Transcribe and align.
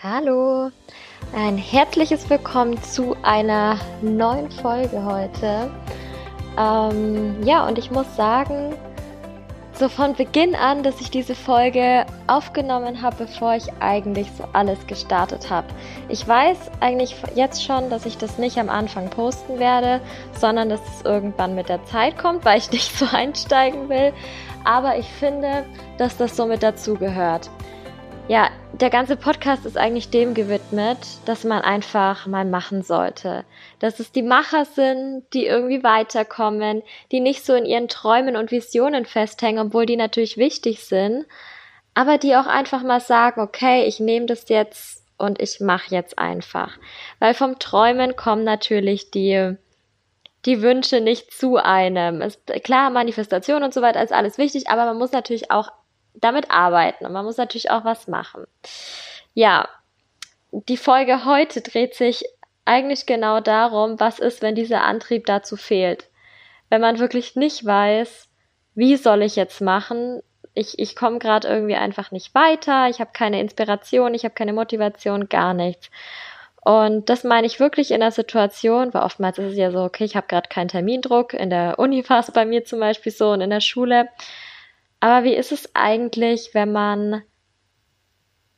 Hallo, 0.00 0.70
ein 1.34 1.58
herzliches 1.58 2.30
Willkommen 2.30 2.80
zu 2.84 3.16
einer 3.24 3.80
neuen 4.00 4.48
Folge 4.48 5.04
heute. 5.04 5.72
Ähm, 6.56 7.42
ja, 7.42 7.66
und 7.66 7.78
ich 7.78 7.90
muss 7.90 8.06
sagen, 8.14 8.76
so 9.72 9.88
von 9.88 10.14
Beginn 10.14 10.54
an, 10.54 10.84
dass 10.84 11.00
ich 11.00 11.10
diese 11.10 11.34
Folge 11.34 12.06
aufgenommen 12.28 13.02
habe, 13.02 13.24
bevor 13.24 13.56
ich 13.56 13.72
eigentlich 13.80 14.30
so 14.30 14.44
alles 14.52 14.78
gestartet 14.86 15.50
habe. 15.50 15.66
Ich 16.08 16.28
weiß 16.28 16.70
eigentlich 16.78 17.16
jetzt 17.34 17.64
schon, 17.64 17.90
dass 17.90 18.06
ich 18.06 18.16
das 18.16 18.38
nicht 18.38 18.56
am 18.58 18.68
Anfang 18.68 19.10
posten 19.10 19.58
werde, 19.58 20.00
sondern 20.30 20.68
dass 20.68 20.80
es 20.94 21.02
irgendwann 21.04 21.56
mit 21.56 21.68
der 21.68 21.84
Zeit 21.86 22.16
kommt, 22.16 22.44
weil 22.44 22.58
ich 22.58 22.70
nicht 22.70 22.96
so 22.96 23.06
einsteigen 23.10 23.88
will. 23.88 24.12
Aber 24.62 24.96
ich 24.96 25.08
finde, 25.08 25.64
dass 25.96 26.16
das 26.16 26.36
so 26.36 26.46
mit 26.46 26.62
dazugehört. 26.62 27.50
Ja, 28.28 28.50
der 28.80 28.90
ganze 28.90 29.16
Podcast 29.16 29.66
ist 29.66 29.76
eigentlich 29.76 30.10
dem 30.10 30.34
gewidmet, 30.34 30.98
dass 31.24 31.42
man 31.42 31.62
einfach 31.62 32.26
mal 32.26 32.44
machen 32.44 32.82
sollte. 32.82 33.44
Dass 33.80 33.98
es 33.98 34.12
die 34.12 34.22
Macher 34.22 34.64
sind, 34.64 35.24
die 35.32 35.46
irgendwie 35.46 35.82
weiterkommen, 35.82 36.82
die 37.10 37.18
nicht 37.18 37.44
so 37.44 37.54
in 37.54 37.66
ihren 37.66 37.88
Träumen 37.88 38.36
und 38.36 38.52
Visionen 38.52 39.04
festhängen, 39.04 39.66
obwohl 39.66 39.86
die 39.86 39.96
natürlich 39.96 40.36
wichtig 40.36 40.84
sind, 40.84 41.26
aber 41.94 42.18
die 42.18 42.36
auch 42.36 42.46
einfach 42.46 42.84
mal 42.84 43.00
sagen, 43.00 43.40
okay, 43.40 43.84
ich 43.84 43.98
nehme 43.98 44.26
das 44.26 44.48
jetzt 44.48 45.04
und 45.16 45.40
ich 45.40 45.58
mache 45.58 45.92
jetzt 45.92 46.16
einfach. 46.16 46.78
Weil 47.18 47.34
vom 47.34 47.58
Träumen 47.58 48.14
kommen 48.14 48.44
natürlich 48.44 49.10
die 49.10 49.56
die 50.44 50.62
Wünsche 50.62 51.00
nicht 51.00 51.32
zu 51.32 51.56
einem. 51.56 52.22
Ist, 52.22 52.46
klar, 52.62 52.90
Manifestation 52.90 53.64
und 53.64 53.74
so 53.74 53.82
weiter 53.82 54.02
ist 54.02 54.12
alles 54.12 54.38
wichtig, 54.38 54.70
aber 54.70 54.84
man 54.84 54.96
muss 54.96 55.10
natürlich 55.10 55.50
auch 55.50 55.72
damit 56.20 56.50
arbeiten 56.50 57.06
und 57.06 57.12
man 57.12 57.24
muss 57.24 57.36
natürlich 57.36 57.70
auch 57.70 57.84
was 57.84 58.08
machen. 58.08 58.46
Ja, 59.34 59.68
die 60.50 60.76
Folge 60.76 61.24
heute 61.24 61.60
dreht 61.60 61.94
sich 61.94 62.24
eigentlich 62.64 63.06
genau 63.06 63.40
darum, 63.40 63.98
was 63.98 64.18
ist, 64.18 64.42
wenn 64.42 64.54
dieser 64.54 64.82
Antrieb 64.82 65.26
dazu 65.26 65.56
fehlt. 65.56 66.08
Wenn 66.68 66.80
man 66.80 66.98
wirklich 66.98 67.34
nicht 67.34 67.64
weiß, 67.64 68.28
wie 68.74 68.96
soll 68.96 69.22
ich 69.22 69.36
jetzt 69.36 69.60
machen? 69.60 70.22
Ich, 70.54 70.78
ich 70.78 70.94
komme 70.94 71.18
gerade 71.18 71.48
irgendwie 71.48 71.76
einfach 71.76 72.10
nicht 72.10 72.34
weiter, 72.34 72.88
ich 72.88 73.00
habe 73.00 73.10
keine 73.12 73.40
Inspiration, 73.40 74.14
ich 74.14 74.24
habe 74.24 74.34
keine 74.34 74.52
Motivation, 74.52 75.28
gar 75.28 75.54
nichts. 75.54 75.90
Und 76.62 77.08
das 77.08 77.24
meine 77.24 77.46
ich 77.46 77.60
wirklich 77.60 77.92
in 77.92 78.00
der 78.00 78.10
Situation, 78.10 78.92
weil 78.92 79.02
oftmals 79.02 79.38
ist 79.38 79.52
es 79.52 79.56
ja 79.56 79.70
so, 79.70 79.80
okay, 79.80 80.04
ich 80.04 80.16
habe 80.16 80.26
gerade 80.26 80.48
keinen 80.48 80.68
Termindruck, 80.68 81.32
in 81.32 81.48
der 81.48 81.78
Uni 81.78 82.06
war 82.08 82.20
es 82.20 82.30
bei 82.30 82.44
mir 82.44 82.64
zum 82.64 82.80
Beispiel 82.80 83.12
so 83.12 83.30
und 83.30 83.40
in 83.40 83.50
der 83.50 83.60
Schule. 83.60 84.08
Aber 85.00 85.24
wie 85.24 85.34
ist 85.34 85.52
es 85.52 85.74
eigentlich, 85.74 86.50
wenn 86.54 86.72
man 86.72 87.22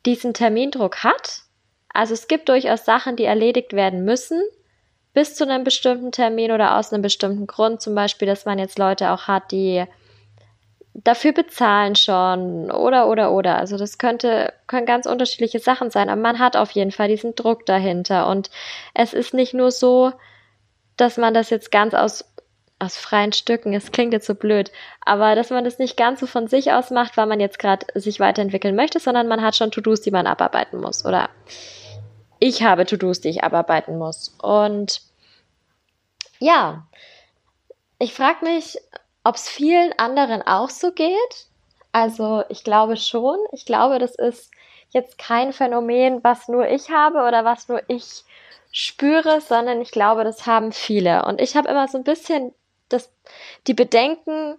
diesen 0.06 0.34
Termindruck 0.34 1.04
hat? 1.04 1.42
Also 1.92 2.14
es 2.14 2.28
gibt 2.28 2.48
durchaus 2.48 2.84
Sachen, 2.84 3.16
die 3.16 3.24
erledigt 3.24 3.72
werden 3.72 4.04
müssen 4.04 4.42
bis 5.12 5.34
zu 5.34 5.44
einem 5.44 5.64
bestimmten 5.64 6.12
Termin 6.12 6.52
oder 6.52 6.76
aus 6.78 6.92
einem 6.92 7.02
bestimmten 7.02 7.46
Grund. 7.46 7.82
Zum 7.82 7.94
Beispiel, 7.94 8.28
dass 8.28 8.44
man 8.44 8.58
jetzt 8.58 8.78
Leute 8.78 9.10
auch 9.10 9.26
hat, 9.26 9.50
die 9.50 9.84
dafür 10.94 11.32
bezahlen 11.32 11.96
schon 11.96 12.70
oder 12.70 13.08
oder 13.08 13.32
oder. 13.32 13.56
Also 13.56 13.76
das 13.76 13.98
könnte 13.98 14.52
können 14.66 14.86
ganz 14.86 15.06
unterschiedliche 15.06 15.58
Sachen 15.58 15.90
sein, 15.90 16.08
aber 16.08 16.20
man 16.20 16.38
hat 16.38 16.56
auf 16.56 16.70
jeden 16.72 16.92
Fall 16.92 17.08
diesen 17.08 17.34
Druck 17.34 17.66
dahinter 17.66 18.28
und 18.28 18.50
es 18.94 19.12
ist 19.12 19.34
nicht 19.34 19.54
nur 19.54 19.70
so, 19.70 20.12
dass 20.96 21.16
man 21.16 21.32
das 21.32 21.50
jetzt 21.50 21.70
ganz 21.70 21.94
aus 21.94 22.29
aus 22.80 22.96
freien 22.96 23.32
Stücken, 23.32 23.74
es 23.74 23.92
klingt 23.92 24.12
jetzt 24.12 24.26
so 24.26 24.34
blöd, 24.34 24.72
aber 25.04 25.34
dass 25.34 25.50
man 25.50 25.64
das 25.64 25.78
nicht 25.78 25.96
ganz 25.96 26.18
so 26.18 26.26
von 26.26 26.48
sich 26.48 26.72
aus 26.72 26.90
macht, 26.90 27.16
weil 27.16 27.26
man 27.26 27.38
jetzt 27.38 27.58
gerade 27.58 27.86
sich 27.94 28.18
weiterentwickeln 28.18 28.74
möchte, 28.74 28.98
sondern 28.98 29.28
man 29.28 29.42
hat 29.42 29.54
schon 29.54 29.70
To-Dos, 29.70 30.00
die 30.00 30.10
man 30.10 30.26
abarbeiten 30.26 30.80
muss. 30.80 31.04
Oder 31.04 31.28
ich 32.38 32.62
habe 32.62 32.86
To-Dos, 32.86 33.20
die 33.20 33.28
ich 33.28 33.44
abarbeiten 33.44 33.98
muss. 33.98 34.34
Und 34.42 35.02
ja, 36.38 36.86
ich 37.98 38.14
frage 38.14 38.46
mich, 38.46 38.78
ob 39.24 39.34
es 39.36 39.46
vielen 39.46 39.92
anderen 39.98 40.40
auch 40.42 40.70
so 40.70 40.90
geht. 40.92 41.46
Also 41.92 42.44
ich 42.48 42.64
glaube 42.64 42.96
schon. 42.96 43.36
Ich 43.52 43.66
glaube, 43.66 43.98
das 43.98 44.14
ist 44.14 44.50
jetzt 44.88 45.18
kein 45.18 45.52
Phänomen, 45.52 46.24
was 46.24 46.48
nur 46.48 46.66
ich 46.66 46.90
habe 46.90 47.18
oder 47.28 47.44
was 47.44 47.68
nur 47.68 47.82
ich 47.88 48.24
spüre, 48.72 49.42
sondern 49.42 49.82
ich 49.82 49.90
glaube, 49.90 50.24
das 50.24 50.46
haben 50.46 50.72
viele. 50.72 51.26
Und 51.26 51.40
ich 51.42 51.56
habe 51.56 51.68
immer 51.68 51.86
so 51.88 51.98
ein 51.98 52.04
bisschen 52.04 52.54
das, 52.92 53.12
die 53.66 53.74
Bedenken, 53.74 54.56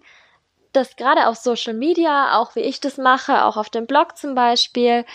dass 0.74 0.96
gerade 0.96 1.28
auf 1.28 1.36
Social 1.36 1.74
Media, 1.74 2.38
auch 2.40 2.56
wie 2.56 2.62
ich 2.62 2.80
das 2.80 2.98
mache, 2.98 3.46
auch 3.46 3.58
auf 3.58 3.70
dem 3.70 3.88
Blog 3.88 4.18
zum 4.18 4.36
Beispiel, 4.36 5.06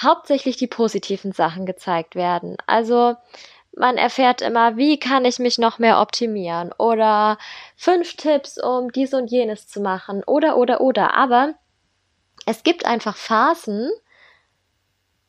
hauptsächlich 0.00 0.56
die 0.56 0.66
positiven 0.66 1.32
Sachen 1.32 1.66
gezeigt 1.66 2.14
werden. 2.14 2.56
Also 2.66 3.16
man 3.76 3.96
erfährt 3.96 4.42
immer, 4.42 4.76
wie 4.76 4.98
kann 4.98 5.24
ich 5.24 5.38
mich 5.38 5.58
noch 5.58 5.78
mehr 5.78 6.00
optimieren 6.00 6.72
oder 6.78 7.38
fünf 7.76 8.16
Tipps, 8.16 8.58
um 8.58 8.92
dies 8.92 9.14
und 9.14 9.30
jenes 9.30 9.68
zu 9.68 9.80
machen 9.80 10.22
oder 10.24 10.56
oder 10.56 10.80
oder. 10.80 11.14
Aber 11.14 11.54
es 12.46 12.62
gibt 12.62 12.86
einfach 12.86 13.16
Phasen, 13.16 13.90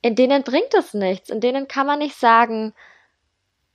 in 0.01 0.15
denen 0.15 0.43
bringt 0.43 0.73
es 0.73 0.93
nichts, 0.93 1.29
in 1.29 1.41
denen 1.41 1.67
kann 1.67 1.85
man 1.85 1.99
nicht 1.99 2.15
sagen, 2.15 2.73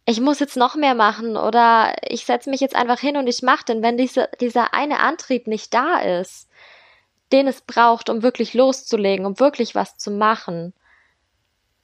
ich 0.06 0.20
muss 0.20 0.40
jetzt 0.40 0.56
noch 0.56 0.74
mehr 0.74 0.94
machen 0.94 1.36
oder 1.36 1.94
ich 2.06 2.26
setze 2.26 2.50
mich 2.50 2.60
jetzt 2.60 2.76
einfach 2.76 3.00
hin 3.00 3.16
und 3.16 3.26
ich 3.26 3.42
mache, 3.42 3.64
denn 3.66 3.82
wenn 3.82 3.96
diese, 3.96 4.28
dieser 4.40 4.74
eine 4.74 5.00
Antrieb 5.00 5.46
nicht 5.46 5.72
da 5.72 5.98
ist, 6.00 6.48
den 7.32 7.46
es 7.46 7.62
braucht, 7.62 8.10
um 8.10 8.22
wirklich 8.22 8.54
loszulegen, 8.54 9.24
um 9.24 9.40
wirklich 9.40 9.74
was 9.74 9.96
zu 9.96 10.10
machen, 10.10 10.74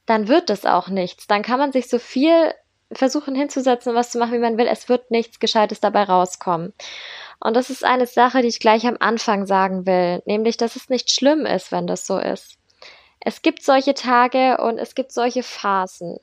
dann 0.05 0.27
wird 0.27 0.49
das 0.49 0.65
auch 0.65 0.87
nichts. 0.87 1.27
Dann 1.27 1.41
kann 1.41 1.59
man 1.59 1.71
sich 1.71 1.89
so 1.89 1.97
viel 1.97 2.53
versuchen 2.91 3.35
hinzusetzen 3.35 3.91
und 3.91 3.95
was 3.95 4.11
zu 4.11 4.19
machen, 4.19 4.33
wie 4.33 4.39
man 4.39 4.57
will. 4.57 4.67
Es 4.67 4.89
wird 4.89 5.09
nichts 5.09 5.39
Gescheites 5.39 5.79
dabei 5.79 6.03
rauskommen. 6.03 6.73
Und 7.39 7.55
das 7.55 7.69
ist 7.69 7.83
eine 7.83 8.05
Sache, 8.05 8.41
die 8.41 8.49
ich 8.49 8.59
gleich 8.59 8.85
am 8.85 8.97
Anfang 8.99 9.47
sagen 9.47 9.85
will, 9.87 10.21
nämlich, 10.25 10.57
dass 10.57 10.75
es 10.75 10.89
nicht 10.89 11.09
schlimm 11.09 11.45
ist, 11.45 11.71
wenn 11.71 11.87
das 11.87 12.05
so 12.05 12.19
ist. 12.19 12.57
Es 13.19 13.41
gibt 13.41 13.63
solche 13.63 13.93
Tage 13.93 14.57
und 14.57 14.77
es 14.77 14.93
gibt 14.95 15.11
solche 15.11 15.43
Phasen. 15.43 16.17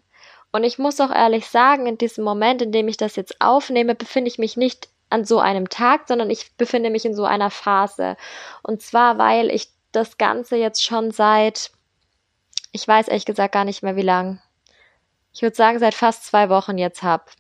Und 0.51 0.65
ich 0.65 0.79
muss 0.79 1.01
auch 1.01 1.11
ehrlich 1.11 1.47
sagen, 1.47 1.87
in 1.87 1.99
diesem 1.99 2.25
Moment, 2.25 2.63
in 2.63 2.73
dem 2.73 2.89
ich 2.89 2.97
das 2.97 3.17
jetzt 3.17 3.41
aufnehme, 3.41 3.95
befinde 3.95 4.29
ich 4.29 4.39
mich 4.39 4.57
nicht 4.57 4.89
an 5.11 5.25
so 5.25 5.39
einem 5.39 5.69
Tag, 5.69 6.03
sondern 6.09 6.31
ich 6.31 6.57
befinde 6.57 6.91
mich 6.91 7.05
in 7.05 7.15
so 7.15 7.25
einer 7.25 7.51
Phase. 7.51 8.17
Und 8.63 8.83
zwar, 8.83 9.19
weil 9.19 9.51
ich 9.51 9.69
das 9.93 10.19
Ganze 10.19 10.57
jetzt 10.57 10.85
schon 10.85 11.11
seit, 11.11 11.71
ich 12.73 12.87
weiß 12.87 13.09
ehrlich 13.09 13.25
gesagt 13.25 13.53
gar 13.53 13.65
nicht 13.65 13.83
mehr 13.83 13.97
wie 13.97 14.03
lang. 14.03 14.41
Ich 15.33 15.43
würde 15.43 15.57
sagen, 15.57 15.79
seit 15.79 15.95
fast 15.95 16.25
zwei 16.25 16.49
Wochen 16.49 16.79
jetzt 16.79 17.03
hab. 17.03 17.31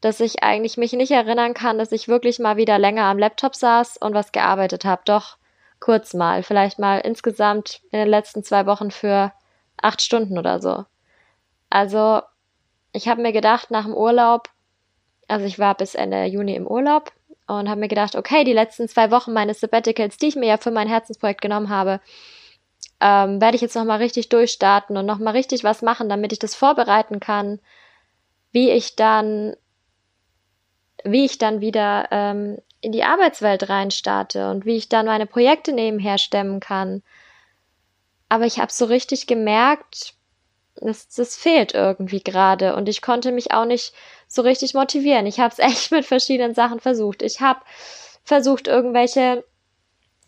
Dass 0.00 0.20
ich 0.20 0.42
eigentlich 0.42 0.78
mich 0.78 0.94
nicht 0.94 1.10
erinnern 1.10 1.52
kann, 1.52 1.78
dass 1.78 1.92
ich 1.92 2.08
wirklich 2.08 2.38
mal 2.38 2.56
wieder 2.56 2.78
länger 2.78 3.04
am 3.04 3.18
Laptop 3.18 3.54
saß 3.54 3.98
und 3.98 4.14
was 4.14 4.32
gearbeitet 4.32 4.84
habe. 4.86 5.02
Doch 5.04 5.36
kurz 5.78 6.14
mal, 6.14 6.42
vielleicht 6.42 6.78
mal 6.78 6.98
insgesamt 7.00 7.80
in 7.90 7.98
den 7.98 8.08
letzten 8.08 8.42
zwei 8.42 8.66
Wochen 8.66 8.90
für 8.90 9.32
acht 9.80 10.00
Stunden 10.00 10.38
oder 10.38 10.60
so. 10.60 10.84
Also 11.70 12.20
ich 12.92 13.08
habe 13.08 13.22
mir 13.22 13.32
gedacht, 13.32 13.70
nach 13.70 13.84
dem 13.84 13.94
Urlaub, 13.94 14.50
also 15.28 15.46
ich 15.46 15.58
war 15.58 15.76
bis 15.76 15.94
Ende 15.94 16.24
Juni 16.24 16.56
im 16.56 16.66
Urlaub 16.66 17.12
und 17.46 17.68
habe 17.68 17.80
mir 17.80 17.88
gedacht, 17.88 18.16
okay, 18.16 18.44
die 18.44 18.52
letzten 18.52 18.88
zwei 18.88 19.10
Wochen 19.10 19.32
meines 19.32 19.60
Sabbaticals, 19.60 20.16
die 20.16 20.28
ich 20.28 20.36
mir 20.36 20.46
ja 20.46 20.56
für 20.56 20.72
mein 20.72 20.88
Herzensprojekt 20.88 21.40
genommen 21.40 21.68
habe, 21.68 22.00
ähm, 23.00 23.40
werde 23.40 23.54
ich 23.54 23.62
jetzt 23.62 23.76
nochmal 23.76 23.98
richtig 23.98 24.28
durchstarten 24.28 24.96
und 24.96 25.06
nochmal 25.06 25.34
richtig 25.34 25.64
was 25.64 25.82
machen, 25.82 26.08
damit 26.08 26.32
ich 26.32 26.38
das 26.38 26.54
vorbereiten 26.54 27.20
kann, 27.20 27.60
wie 28.52 28.70
ich 28.70 28.96
dann, 28.96 29.54
wie 31.04 31.24
ich 31.24 31.38
dann 31.38 31.60
wieder 31.60 32.08
ähm, 32.10 32.58
in 32.80 32.92
die 32.92 33.04
Arbeitswelt 33.04 33.68
reinstarte 33.68 34.50
und 34.50 34.66
wie 34.66 34.76
ich 34.76 34.88
dann 34.88 35.06
meine 35.06 35.26
Projekte 35.26 35.72
nebenher 35.72 36.18
stemmen 36.18 36.60
kann. 36.60 37.02
Aber 38.28 38.46
ich 38.46 38.58
habe 38.58 38.72
so 38.72 38.84
richtig 38.84 39.26
gemerkt, 39.26 40.14
das, 40.80 41.08
das 41.08 41.36
fehlt 41.36 41.74
irgendwie 41.74 42.22
gerade 42.22 42.74
und 42.74 42.88
ich 42.88 43.02
konnte 43.02 43.32
mich 43.32 43.52
auch 43.52 43.64
nicht 43.64 43.92
so 44.28 44.42
richtig 44.42 44.74
motivieren. 44.74 45.26
Ich 45.26 45.40
habe 45.40 45.52
es 45.52 45.58
echt 45.72 45.92
mit 45.92 46.06
verschiedenen 46.06 46.54
Sachen 46.54 46.80
versucht. 46.80 47.22
Ich 47.22 47.40
habe 47.40 47.60
versucht, 48.24 48.68
irgendwelche, 48.68 49.44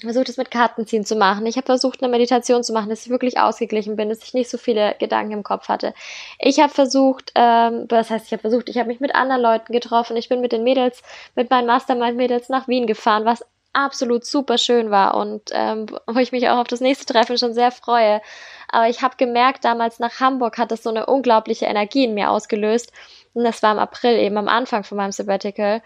versucht 0.00 0.28
es 0.28 0.36
mit 0.36 0.50
Kartenziehen 0.50 1.04
zu 1.04 1.14
machen. 1.16 1.46
Ich 1.46 1.56
habe 1.56 1.66
versucht, 1.66 2.02
eine 2.02 2.10
Meditation 2.10 2.64
zu 2.64 2.72
machen, 2.72 2.90
dass 2.90 3.04
ich 3.04 3.10
wirklich 3.10 3.38
ausgeglichen 3.38 3.96
bin, 3.96 4.08
dass 4.08 4.22
ich 4.22 4.34
nicht 4.34 4.50
so 4.50 4.58
viele 4.58 4.96
Gedanken 4.98 5.32
im 5.32 5.42
Kopf 5.42 5.68
hatte. 5.68 5.94
Ich 6.38 6.58
habe 6.60 6.72
versucht, 6.72 7.32
ähm, 7.34 7.86
das 7.88 8.10
heißt, 8.10 8.26
ich 8.26 8.32
habe 8.32 8.40
versucht, 8.40 8.68
ich 8.68 8.78
habe 8.78 8.88
mich 8.88 9.00
mit 9.00 9.14
anderen 9.14 9.42
Leuten 9.42 9.72
getroffen. 9.72 10.16
Ich 10.16 10.28
bin 10.28 10.40
mit 10.40 10.52
den 10.52 10.64
Mädels, 10.64 11.02
mit 11.34 11.50
meinen 11.50 11.66
Mastermind-Mädels 11.66 12.48
nach 12.48 12.68
Wien 12.68 12.86
gefahren, 12.86 13.24
was 13.24 13.44
absolut 13.72 14.24
super 14.24 14.58
schön 14.58 14.90
war 14.90 15.14
und 15.14 15.50
ähm, 15.52 15.86
wo 16.06 16.18
ich 16.18 16.32
mich 16.32 16.48
auch 16.48 16.58
auf 16.58 16.68
das 16.68 16.80
nächste 16.80 17.06
Treffen 17.06 17.38
schon 17.38 17.54
sehr 17.54 17.70
freue. 17.70 18.20
Aber 18.68 18.88
ich 18.88 19.02
habe 19.02 19.16
gemerkt, 19.16 19.64
damals 19.64 19.98
nach 19.98 20.20
Hamburg 20.20 20.58
hat 20.58 20.70
das 20.70 20.82
so 20.82 20.90
eine 20.90 21.06
unglaubliche 21.06 21.66
Energie 21.66 22.04
in 22.04 22.14
mir 22.14 22.30
ausgelöst. 22.30 22.92
Und 23.34 23.44
das 23.44 23.62
war 23.62 23.72
im 23.72 23.78
April 23.78 24.16
eben 24.18 24.36
am 24.36 24.48
Anfang 24.48 24.84
von 24.84 24.96
meinem 24.96 25.12
Sabbatical. 25.12 25.82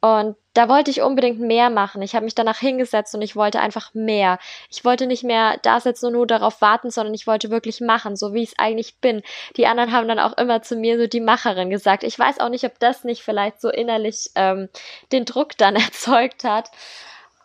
Und 0.00 0.36
da 0.54 0.68
wollte 0.68 0.90
ich 0.90 1.02
unbedingt 1.02 1.38
mehr 1.38 1.68
machen. 1.68 2.00
Ich 2.00 2.14
habe 2.14 2.24
mich 2.24 2.34
danach 2.34 2.58
hingesetzt 2.58 3.14
und 3.14 3.20
ich 3.22 3.36
wollte 3.36 3.60
einfach 3.60 3.92
mehr. 3.92 4.38
Ich 4.70 4.84
wollte 4.84 5.06
nicht 5.06 5.22
mehr 5.22 5.58
da 5.62 5.78
sitzen 5.78 6.06
und 6.06 6.14
nur 6.14 6.26
darauf 6.26 6.62
warten, 6.62 6.90
sondern 6.90 7.14
ich 7.14 7.26
wollte 7.26 7.50
wirklich 7.50 7.80
machen, 7.82 8.16
so 8.16 8.32
wie 8.32 8.42
ich 8.42 8.50
es 8.50 8.58
eigentlich 8.58 8.96
bin. 9.00 9.22
Die 9.56 9.66
anderen 9.66 9.92
haben 9.92 10.08
dann 10.08 10.18
auch 10.18 10.36
immer 10.38 10.62
zu 10.62 10.76
mir 10.76 10.98
so 10.98 11.06
die 11.06 11.20
Macherin 11.20 11.68
gesagt. 11.68 12.02
Ich 12.02 12.18
weiß 12.18 12.40
auch 12.40 12.48
nicht, 12.48 12.64
ob 12.64 12.78
das 12.78 13.04
nicht 13.04 13.22
vielleicht 13.22 13.60
so 13.60 13.68
innerlich 13.68 14.30
ähm, 14.34 14.70
den 15.12 15.26
Druck 15.26 15.56
dann 15.58 15.76
erzeugt 15.76 16.44
hat. 16.44 16.70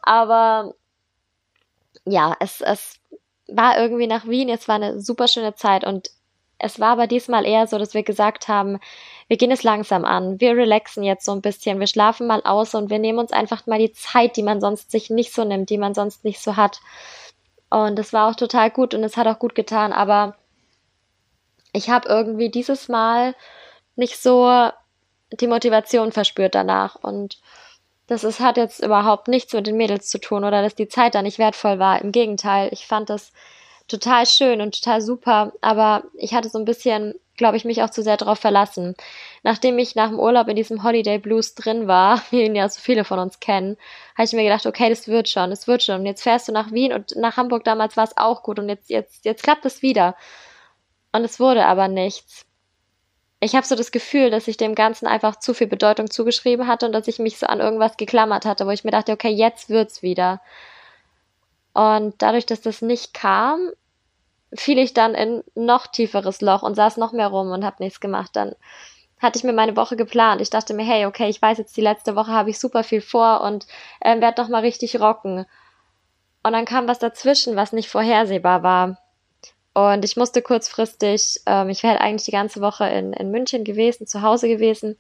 Aber 0.06 0.74
ja, 2.06 2.36
es, 2.40 2.62
es 2.62 3.00
war 3.48 3.78
irgendwie 3.80 4.08
nach 4.08 4.28
Wien. 4.28 4.50
Es 4.50 4.68
war 4.68 4.76
eine 4.76 5.02
super 5.02 5.28
schöne 5.28 5.56
Zeit. 5.56 5.84
Und 5.84 6.12
es 6.58 6.80
war 6.80 6.90
aber 6.90 7.08
diesmal 7.08 7.46
eher 7.46 7.68
so, 7.68 7.78
dass 7.78 7.94
wir 7.94 8.04
gesagt 8.04 8.48
haben, 8.48 8.80
wir 9.28 9.38
gehen 9.38 9.52
es 9.52 9.64
langsam 9.64 10.06
an, 10.06 10.40
wir 10.40 10.56
relaxen 10.56 11.04
jetzt 11.04 11.26
so 11.26 11.32
ein 11.32 11.42
bisschen, 11.42 11.80
wir 11.80 11.88
schlafen 11.88 12.28
mal 12.28 12.42
aus 12.44 12.76
und 12.76 12.90
wir 12.90 13.00
nehmen 13.00 13.20
uns 13.20 13.32
einfach 13.32 13.66
mal 13.66 13.80
die 13.80 13.92
Zeit, 13.92 14.38
die 14.38 14.44
man 14.44 14.62
sonst 14.62 14.92
sich 14.92 15.10
nicht 15.10 15.34
so 15.34 15.44
nimmt, 15.44 15.70
die 15.70 15.78
man 15.78 15.94
sonst 15.94 16.24
nicht 16.24 16.40
so 16.40 16.56
hat. 16.56 16.80
Und 17.70 18.00
es 18.00 18.14
war 18.14 18.30
auch 18.30 18.36
total 18.36 18.70
gut 18.70 18.94
und 18.94 19.04
es 19.04 19.18
hat 19.18 19.28
auch 19.28 19.40
gut 19.40 19.56
getan, 19.56 19.92
aber 19.92 20.36
ich 21.74 21.90
habe 21.90 22.08
irgendwie 22.08 22.50
dieses 22.50 22.88
Mal 22.88 23.36
nicht 23.96 24.22
so 24.22 24.70
die 25.32 25.48
Motivation 25.48 26.12
verspürt 26.12 26.56
danach. 26.56 26.96
Und 26.96 27.40
das 28.08 28.24
ist, 28.24 28.40
hat 28.40 28.58
jetzt 28.58 28.84
überhaupt 28.84 29.28
nichts 29.28 29.54
mit 29.54 29.68
den 29.68 29.78
Mädels 29.78 30.10
zu 30.10 30.20
tun 30.20 30.44
oder 30.44 30.62
dass 30.62 30.76
die 30.76 30.88
Zeit 30.88 31.16
da 31.16 31.22
nicht 31.22 31.40
wertvoll 31.40 31.80
war. 31.80 32.02
Im 32.02 32.12
Gegenteil, 32.12 32.70
ich 32.72 32.86
fand 32.86 33.10
das 33.10 33.32
total 33.88 34.26
schön 34.26 34.62
und 34.62 34.80
total 34.80 35.02
super, 35.02 35.54
aber 35.62 36.04
ich 36.16 36.34
hatte 36.34 36.50
so 36.50 36.58
ein 36.60 36.66
bisschen, 36.66 37.16
glaube 37.38 37.58
ich, 37.58 37.66
mich 37.66 37.84
auch 37.84 37.90
zu 37.90 38.04
sehr 38.04 38.18
darauf 38.18 38.40
verlassen. 38.40 38.96
Nachdem 39.44 39.78
ich 39.80 39.96
nach 39.96 40.10
dem 40.10 40.20
Urlaub 40.20 40.48
in 40.48 40.56
diesem 40.56 40.84
Holiday 40.84 41.18
Blues 41.20 41.56
drin 41.56 41.88
war, 41.88 42.22
wie 42.32 42.44
ihn 42.44 42.56
ja 42.56 42.68
so 42.70 42.80
viele 42.80 43.06
von 43.06 43.20
uns 43.20 43.40
kennen, 43.40 43.78
habe 44.16 44.26
ich 44.26 44.34
mir 44.34 44.44
gedacht, 44.44 44.66
okay, 44.66 44.90
das 44.90 45.08
wird 45.08 45.30
schon, 45.30 45.50
das 45.50 45.68
wird 45.68 45.84
schon. 45.84 46.02
Und 46.02 46.06
jetzt 46.06 46.24
fährst 46.24 46.48
du 46.48 46.52
nach 46.52 46.72
Wien 46.72 46.94
und 46.94 47.16
nach 47.16 47.38
Hamburg 47.38 47.64
damals 47.64 47.98
war 47.98 48.06
es 48.06 48.18
auch 48.18 48.44
gut 48.44 48.60
und 48.60 48.70
jetzt, 48.70 48.90
jetzt, 48.90 49.26
jetzt 49.26 49.44
klappt 49.44 49.66
es 49.66 49.82
wieder. 49.82 50.16
Und 51.12 51.24
es 51.24 51.40
wurde 51.40 51.66
aber 51.66 51.88
nichts. 51.88 52.45
Ich 53.40 53.56
habe 53.56 53.66
so 53.66 53.76
das 53.76 53.92
Gefühl, 53.92 54.32
dass 54.32 54.48
ich 54.48 54.58
dem 54.58 54.76
Ganzen 54.76 55.08
einfach 55.08 55.38
zu 55.38 55.54
viel 55.54 55.68
Bedeutung 55.68 56.10
zugeschrieben 56.10 56.68
hatte 56.68 56.86
und 56.86 56.94
dass 56.94 57.08
ich 57.08 57.20
mich 57.20 57.38
so 57.38 57.46
an 57.48 57.60
irgendwas 57.60 57.98
geklammert 57.98 58.46
hatte, 58.46 58.66
wo 58.66 58.72
ich 58.72 58.84
mir 58.84 58.92
dachte, 58.92 59.12
okay, 59.12 59.30
jetzt 59.30 59.70
wird's 59.70 60.02
wieder. 60.02 60.42
Und 61.74 62.16
dadurch, 62.20 62.46
dass 62.46 62.62
das 62.62 62.82
nicht 62.82 63.14
kam, 63.14 63.70
fiel 64.54 64.80
ich 64.80 64.94
dann 64.94 65.14
in 65.14 65.44
noch 65.56 65.88
tieferes 65.88 66.42
Loch 66.42 66.64
und 66.64 66.76
saß 66.76 66.98
noch 66.98 67.12
mehr 67.12 67.28
rum 67.28 67.52
und 67.52 67.66
habe 67.66 67.84
nichts 67.84 68.00
gemacht. 68.00 68.32
Dann 68.34 68.56
hatte 69.20 69.38
ich 69.38 69.44
mir 69.44 69.54
meine 69.54 69.76
Woche 69.76 69.96
geplant. 69.96 70.42
Ich 70.42 70.50
dachte 70.50 70.74
mir, 70.74 70.86
hey, 70.86 71.06
okay, 71.06 71.30
ich 71.30 71.42
weiß 71.42 71.58
jetzt, 71.58 71.76
die 71.76 71.82
letzte 71.82 72.16
Woche 72.16 72.32
habe 72.32 72.50
ich 72.50 72.60
super 72.60 72.84
viel 72.84 73.02
vor 73.02 73.42
und 73.42 73.68
äh, 74.00 74.20
werde 74.22 74.42
noch 74.42 74.50
mal 74.50 74.62
richtig 74.62 75.00
rocken. 75.00 75.46
Und 76.44 76.54
dann 76.54 76.66
kam 76.66 76.88
was 76.88 77.00
dazwischen, 77.00 77.56
was 77.56 77.74
nicht 77.74 77.90
vorhersehbar 77.90 78.64
war. 78.64 78.98
Und 79.76 80.06
ich 80.06 80.16
musste 80.16 80.42
kurzfristig, 80.42 81.42
ähm, 81.46 81.68
ich 81.70 81.84
wäre 81.84 81.94
halt 81.94 82.02
eigentlich 82.02 82.24
die 82.24 82.32
ganze 82.32 82.62
Woche 82.62 82.88
in, 82.88 83.12
in 83.12 83.30
München 83.30 83.66
gewesen, 83.66 84.08
zu 84.08 84.22
Hause 84.22 84.48
gewesen. 84.48 84.98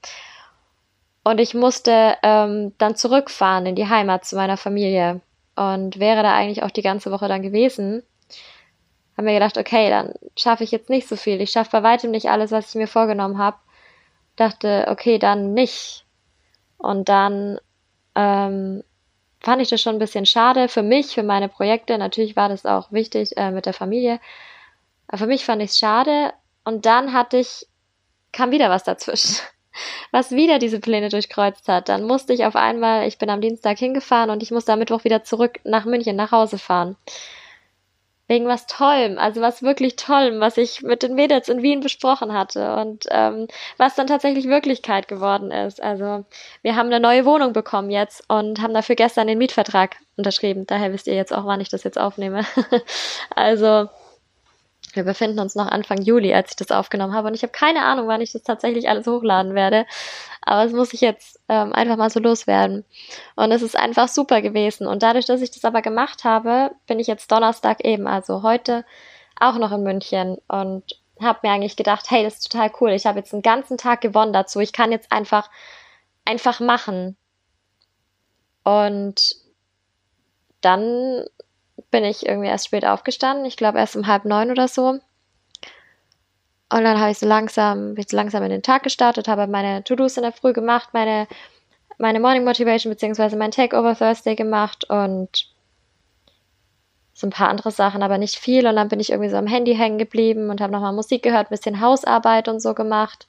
Und 1.24 1.39
ich 1.39 1.54
musste 1.54 2.18
ähm, 2.22 2.74
dann 2.77 2.98
zurückfahren 2.98 3.66
in 3.66 3.75
die 3.75 3.88
Heimat 3.88 4.25
zu 4.25 4.36
meiner 4.36 4.57
Familie 4.57 5.22
und 5.56 5.98
wäre 5.98 6.24
da 6.24 6.36
eigentlich 6.36 6.62
auch 6.62 6.72
die 6.72 6.81
ganze 6.81 7.10
Woche 7.10 7.30
dann 7.30 7.42
gewesen, 7.42 8.04
haben 9.18 9.25
wir 9.25 9.33
gedacht, 9.33 9.57
okay, 9.57 9.89
dann 9.89 10.13
schaffe 10.38 10.66
ich 10.66 10.72
jetzt 10.72 10.89
nicht 10.89 11.07
so 11.07 11.16
viel. 11.16 11.39
Ich 11.39 11.51
schaffe 11.51 11.71
bei 11.71 11.83
weitem 11.83 12.12
nicht 12.12 12.30
alles, 12.30 12.51
was 12.51 12.69
ich 12.69 12.75
mir 12.75 12.88
vorgenommen 12.88 13.38
habe. 13.38 13.56
Dachte, 14.36 14.88
okay, 14.89 15.19
dann 15.19 15.54
nicht. 15.54 16.04
Und 16.78 17.07
dann 17.07 17.60
ähm, 18.13 18.83
fand 19.39 19.62
ich 19.62 19.69
das 19.69 19.81
schon 19.81 19.95
ein 19.95 20.00
bisschen 20.00 20.25
schade 20.25 20.68
für 20.68 20.83
mich, 20.83 21.13
für 21.13 21.24
meine 21.24 21.48
Projekte. 21.48 21.98
Natürlich 21.98 22.36
war 22.36 22.50
das 22.50 22.66
auch 22.66 22.92
wichtig 22.92 23.38
äh, 23.38 23.51
mit 23.51 23.66
der 23.66 23.74
Familie. 23.74 24.19
Aber 25.07 25.19
für 25.19 25.28
mich 25.28 25.46
fand 25.46 25.62
ich 25.62 25.72
es 25.72 25.78
schade. 25.78 26.34
Und 26.63 26.86
dann 26.86 27.13
hatte 27.13 27.38
ich, 27.38 27.68
kam 28.31 28.52
wieder 28.52 28.69
was 28.69 28.84
dazwischen 28.84 29.42
was 30.12 30.31
wieder 30.31 30.60
diese 30.60 30.80
Pläne 30.80 31.10
durchkreuzt 31.10 31.68
hat. 31.68 31.90
Dann 31.90 32.04
musste 32.04 32.34
ich 32.34 32.46
auf 32.46 32.56
einmal, 32.56 33.07
ich 33.07 33.18
bin 33.18 33.30
am 33.30 33.42
Dienstag 33.42 33.78
hingefahren 33.78 34.30
und 34.30 34.44
ich 34.44 34.52
musste 34.52 34.74
am 34.74 34.80
Mittwoch 34.80 35.04
wieder 35.04 35.24
zurück 35.24 35.60
nach 35.63 35.86
München, 35.86 36.16
nach 36.16 36.31
Hause 36.31 36.57
fahren. 36.57 36.96
Wegen 38.28 38.48
was 38.48 38.66
Tollem, 38.66 39.19
also 39.19 39.40
was 39.42 39.62
wirklich 39.62 39.98
Tollem, 39.98 40.40
was 40.40 40.57
ich 40.57 40.81
mit 40.81 41.04
den 41.04 41.13
Mädels 41.13 41.48
in 41.48 41.62
Wien 41.62 41.81
besprochen 41.81 42.34
hatte 42.34 42.75
und 42.78 43.06
ähm, 43.12 43.48
was 43.78 43.94
dann 43.94 44.07
tatsächlich 44.07 44.48
Wirklichkeit 44.48 45.07
geworden 45.07 45.52
ist. 45.52 45.81
Also 45.84 46.25
wir 46.63 46.75
haben 46.75 46.88
eine 46.88 47.00
neue 47.00 47.25
Wohnung 47.25 47.54
bekommen 47.54 47.92
jetzt 47.92 48.24
und 48.28 48.63
haben 48.63 48.74
dafür 48.74 48.96
gestern 48.96 49.28
den 49.28 49.38
Mietvertrag 49.38 49.98
unterschrieben. 50.18 50.66
Daher 50.66 50.92
wisst 50.92 51.06
ihr 51.06 51.13
jetzt 51.13 51.36
auch, 51.36 51.46
wann 51.46 51.62
ich 51.62 51.69
das 51.69 51.84
jetzt 51.84 52.00
aufnehme. 52.00 52.46
also 53.36 53.90
wir 54.95 55.03
befinden 55.03 55.39
uns 55.39 55.56
noch 55.56 55.68
Anfang 55.68 56.01
Juli, 56.01 56.33
als 56.33 56.51
ich 56.51 56.56
das 56.56 56.71
aufgenommen 56.71 57.13
habe. 57.13 57.27
Und 57.27 57.33
ich 57.33 57.44
habe 57.44 57.51
keine 57.51 57.83
Ahnung, 57.83 58.07
wann 58.07 58.21
ich 58.21 58.31
das 58.31 58.44
tatsächlich 58.44 58.89
alles 58.89 59.07
hochladen 59.07 59.56
werde. 59.56 59.86
Aber 60.42 60.63
es 60.65 60.71
muss 60.71 60.94
ich 60.94 61.01
jetzt 61.01 61.39
ähm, 61.50 61.74
einfach 61.74 61.97
mal 61.97 62.09
so 62.09 62.19
loswerden. 62.19 62.86
Und 63.36 63.51
es 63.51 63.62
ist 63.62 63.75
einfach 63.75 64.07
super 64.07 64.42
gewesen. 64.42 64.88
Und 64.88 65.03
dadurch, 65.03 65.25
dass 65.25 65.42
ich 65.42 65.51
das 65.51 65.65
aber 65.65 65.81
gemacht 65.81 66.24
habe, 66.24 66.71
bin 66.88 67.00
ich 67.00 67.07
jetzt 67.07 67.31
Donnerstag 67.31 67.83
eben, 67.83 68.07
also 68.07 68.44
heute, 68.44 68.86
auch 69.39 69.57
noch 69.57 69.71
in 69.71 69.83
München. 69.83 70.38
Und 70.47 70.83
habe 71.21 71.39
mir 71.44 71.53
eigentlich 71.53 71.75
gedacht, 71.75 72.09
hey, 72.09 72.24
das 72.24 72.36
ist 72.36 72.51
total 72.51 72.71
cool. 72.80 72.92
Ich 72.92 73.06
habe 73.06 73.19
jetzt 73.19 73.33
einen 73.33 73.42
ganzen 73.42 73.77
Tag 73.77 74.01
gewonnen 74.01 74.33
dazu. 74.33 74.59
Ich 74.59 74.74
kann 74.74 74.92
jetzt 74.92 75.12
einfach, 75.12 75.50
einfach 76.25 76.59
machen. 76.59 77.18
Und 78.63 79.36
dann 80.62 81.25
bin 81.92 82.04
ich 82.04 82.25
irgendwie 82.25 82.48
erst 82.48 82.68
spät 82.68 82.86
aufgestanden. 82.86 83.45
Ich 83.45 83.57
glaube 83.57 83.80
erst 83.80 83.95
um 83.95 84.07
halb 84.07 84.25
neun 84.25 84.51
oder 84.51 84.68
so. 84.68 85.00
Und 86.69 86.83
dann 86.83 87.00
habe 87.00 87.12
ich 87.12 87.19
so 87.19 87.27
langsam, 87.27 87.94
bin 87.94 88.04
ich 88.04 88.10
so 88.10 88.18
langsam 88.18 88.44
in 88.44 88.50
den 88.50 88.63
Tag 88.63 88.83
gestartet, 88.83 89.27
habe 89.27 89.48
meine 89.48 89.83
To-Dos 89.83 90.18
in 90.18 90.24
der 90.24 90.31
Früh 90.31 90.51
gemacht, 90.51 90.89
meine, 90.94 91.27
meine 91.98 92.19
Morning 92.19 92.44
Motivation 92.44 92.92
beziehungsweise 92.92 93.38
mein 93.38 93.51
Takeover 93.51 93.95
Thursday 93.95 94.36
gemacht 94.36 94.89
und 94.89 95.48
so 97.13 97.27
ein 97.27 97.31
paar 97.31 97.50
andere 97.50 97.72
Sachen, 97.72 98.04
aber 98.04 98.18
nicht 98.18 98.36
viel. 98.36 98.68
Und 98.68 98.75
dann 98.75 98.89
bin 98.89 99.00
ich 99.00 99.12
irgendwie 99.12 99.30
so 99.30 99.38
am 99.38 99.48
Handy 99.48 99.75
hängen 99.75 99.98
geblieben 99.98 100.50
und 100.50 100.60
habe 100.60 100.74
nochmal 100.74 100.92
Musik 100.92 101.24
gehört, 101.24 101.48
ein 101.48 101.56
bisschen 101.56 101.80
Hausarbeit 101.80 102.50
und 102.50 102.60
so 102.60 102.74
gemacht. 102.74 103.28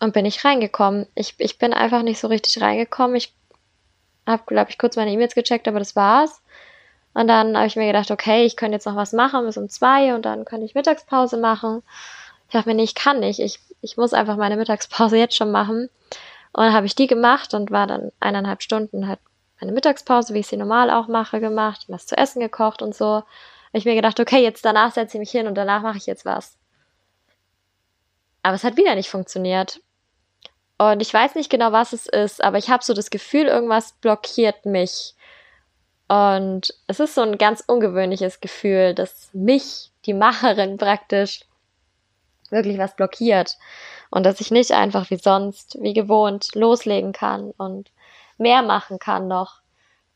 Und 0.00 0.12
bin 0.12 0.24
ich 0.24 0.44
reingekommen. 0.44 1.06
Ich, 1.14 1.34
ich 1.38 1.58
bin 1.58 1.72
einfach 1.72 2.02
nicht 2.02 2.18
so 2.18 2.26
richtig 2.26 2.60
reingekommen. 2.60 3.16
Ich 3.16 3.32
habe, 4.28 4.42
glaube 4.46 4.70
ich, 4.70 4.78
kurz 4.78 4.96
meine 4.96 5.10
E-Mails 5.10 5.34
gecheckt, 5.34 5.68
aber 5.68 5.78
das 5.78 5.96
war's. 5.96 6.42
Und 7.14 7.26
dann 7.28 7.56
habe 7.56 7.66
ich 7.66 7.76
mir 7.76 7.86
gedacht, 7.86 8.10
okay, 8.10 8.44
ich 8.44 8.56
könnte 8.56 8.74
jetzt 8.74 8.86
noch 8.86 8.96
was 8.96 9.12
machen 9.12 9.44
bis 9.44 9.56
um 9.56 9.68
zwei 9.68 10.14
und 10.14 10.22
dann 10.22 10.44
könnte 10.44 10.66
ich 10.66 10.74
Mittagspause 10.74 11.36
machen. 11.36 11.82
Ich 12.46 12.52
dachte 12.52 12.68
mir, 12.68 12.74
nee, 12.76 12.84
ich 12.84 12.94
kann 12.94 13.20
nicht. 13.20 13.40
Ich, 13.40 13.60
ich 13.80 13.96
muss 13.96 14.12
einfach 14.12 14.36
meine 14.36 14.56
Mittagspause 14.56 15.16
jetzt 15.16 15.34
schon 15.34 15.50
machen. 15.50 15.88
Und 16.52 16.64
dann 16.64 16.72
habe 16.72 16.86
ich 16.86 16.94
die 16.94 17.06
gemacht 17.06 17.54
und 17.54 17.70
war 17.70 17.86
dann 17.86 18.12
eineinhalb 18.20 18.62
Stunden 18.62 19.08
halt 19.08 19.18
meine 19.60 19.72
Mittagspause, 19.72 20.34
wie 20.34 20.40
ich 20.40 20.46
sie 20.46 20.56
normal 20.56 20.90
auch 20.90 21.08
mache, 21.08 21.40
gemacht, 21.40 21.86
was 21.88 22.06
zu 22.06 22.16
essen 22.16 22.40
gekocht 22.40 22.82
und 22.82 22.94
so. 22.94 23.06
Habe 23.06 23.24
ich 23.72 23.84
mir 23.84 23.94
gedacht, 23.94 24.20
okay, 24.20 24.42
jetzt 24.42 24.64
danach 24.64 24.92
setze 24.92 25.16
ich 25.16 25.20
mich 25.20 25.30
hin 25.30 25.46
und 25.46 25.56
danach 25.56 25.82
mache 25.82 25.98
ich 25.98 26.06
jetzt 26.06 26.24
was. 26.24 26.56
Aber 28.42 28.54
es 28.54 28.64
hat 28.64 28.76
wieder 28.76 28.94
nicht 28.94 29.10
funktioniert. 29.10 29.80
Und 30.78 31.02
ich 31.02 31.12
weiß 31.12 31.34
nicht 31.34 31.50
genau, 31.50 31.72
was 31.72 31.92
es 31.92 32.06
ist, 32.06 32.42
aber 32.42 32.56
ich 32.58 32.70
habe 32.70 32.84
so 32.84 32.94
das 32.94 33.10
Gefühl, 33.10 33.46
irgendwas 33.46 33.92
blockiert 34.00 34.64
mich. 34.64 35.14
Und 36.06 36.72
es 36.86 37.00
ist 37.00 37.14
so 37.16 37.20
ein 37.20 37.36
ganz 37.36 37.62
ungewöhnliches 37.66 38.40
Gefühl, 38.40 38.94
dass 38.94 39.28
mich, 39.34 39.90
die 40.06 40.14
Macherin 40.14 40.78
praktisch, 40.78 41.40
wirklich 42.50 42.78
was 42.78 42.94
blockiert. 42.94 43.56
Und 44.10 44.24
dass 44.24 44.40
ich 44.40 44.50
nicht 44.50 44.72
einfach 44.72 45.10
wie 45.10 45.16
sonst, 45.16 45.76
wie 45.80 45.92
gewohnt, 45.92 46.54
loslegen 46.54 47.12
kann 47.12 47.52
und 47.58 47.90
mehr 48.38 48.62
machen 48.62 48.98
kann 48.98 49.28
noch. 49.28 49.60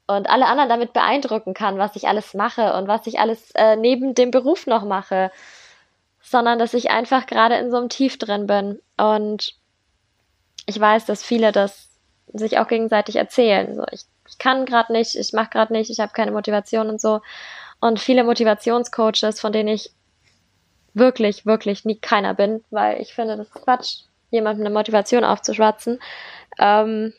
Und 0.07 0.31
alle 0.31 0.47
anderen 0.47 0.69
damit 0.69 0.93
beeindrucken 0.93 1.55
kann, 1.55 1.79
was 1.79 1.97
ich 1.97 2.09
alles 2.09 2.35
mache 2.35 2.73
und 2.75 2.89
was 2.89 3.07
ich 3.07 3.19
alles 3.19 3.51
äh, 3.55 3.77
neben 3.77 4.15
dem 4.15 4.31
Beruf 4.31 4.67
noch 4.67 4.85
mache. 4.85 5.31
Sondern 6.23 6.59
dass 6.59 6.73
ich 6.73 6.91
einfach 6.91 7.27
gerade 7.27 7.57
in 7.57 7.71
so 7.71 7.77
einem 7.77 7.89
Tief 7.89 8.17
drin 8.17 8.47
bin. 8.47 8.81
Und 8.97 9.55
ich 10.67 10.79
weiß, 10.79 11.07
dass 11.07 11.23
viele 11.23 11.53
das 11.53 11.89
sich 12.33 12.59
auch 12.59 12.69
gegenseitig 12.69 13.17
erzählen. 13.17 13.75
So, 13.75 13.85
ich 13.91 14.05
ich 14.33 14.39
kann 14.39 14.65
gerade 14.65 14.93
nicht, 14.93 15.15
ich 15.15 15.33
mache 15.33 15.51
gerade 15.51 15.73
nicht, 15.73 15.91
ich 15.91 16.01
habe 16.01 16.13
keine 16.13 16.33
Motivation 16.33 16.89
und 16.89 17.01
so. 17.01 17.21
Und 17.81 18.01
viele 18.01 18.25
Motivationscoaches, 18.25 19.41
von 19.41 19.53
denen 19.53 19.69
ich 19.69 19.91
wirklich, 20.95 21.45
wirklich 21.45 21.85
nie 21.85 21.97
keiner 21.99 22.35
bin, 22.35 22.65
weil 22.71 23.01
ich 23.01 23.15
finde, 23.15 23.37
das 23.37 23.51
Quatsch, 23.51 24.05
jemandem 24.31 24.67
eine 24.67 24.75
Motivation 24.75 25.25
aufzuschwatzen. 25.25 26.01
Ähm, 26.59 27.13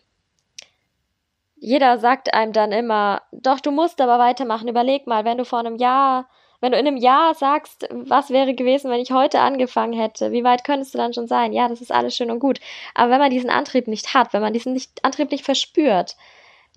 jeder 1.56 2.00
sagt 2.00 2.34
einem 2.34 2.52
dann 2.52 2.72
immer, 2.72 3.22
doch, 3.32 3.60
du 3.60 3.72
musst 3.72 4.02
aber 4.02 4.20
weitermachen. 4.20 4.68
Überleg 4.68 5.06
mal, 5.06 5.24
wenn 5.24 5.38
du 5.38 5.46
vor 5.46 5.60
einem 5.60 5.76
Jahr 5.76 6.28
Wenn 6.64 6.72
du 6.72 6.80
in 6.80 6.88
einem 6.88 6.96
Jahr 6.96 7.36
sagst, 7.36 7.90
was 7.92 8.30
wäre 8.30 8.54
gewesen, 8.54 8.90
wenn 8.90 9.02
ich 9.02 9.12
heute 9.12 9.42
angefangen 9.42 9.92
hätte, 9.92 10.32
wie 10.32 10.46
weit 10.46 10.64
könntest 10.64 10.94
du 10.94 10.98
dann 10.98 11.14
schon 11.14 11.28
sein? 11.28 11.52
Ja, 11.52 11.68
das 11.68 11.82
ist 11.82 11.92
alles 11.92 12.16
schön 12.16 12.32
und 12.32 12.40
gut. 12.40 12.62
Aber 12.96 13.12
wenn 13.12 13.20
man 13.20 13.32
diesen 13.32 13.50
Antrieb 13.50 13.86
nicht 13.86 14.14
hat, 14.14 14.32
wenn 14.32 14.42
man 14.42 14.54
diesen 14.54 14.72
nicht, 14.72 15.04
Antrieb 15.04 15.30
nicht 15.30 15.44
verspürt, 15.44 16.16